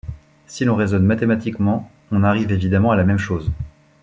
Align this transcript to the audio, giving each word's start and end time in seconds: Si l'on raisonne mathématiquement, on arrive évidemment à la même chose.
Si 0.47 0.65
l'on 0.65 0.73
raisonne 0.75 1.05
mathématiquement, 1.05 1.91
on 2.11 2.23
arrive 2.23 2.51
évidemment 2.51 2.89
à 2.89 2.95
la 2.95 3.03
même 3.03 3.19
chose. 3.19 3.51